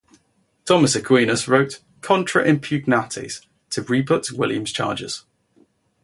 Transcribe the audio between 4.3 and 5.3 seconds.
William's charges.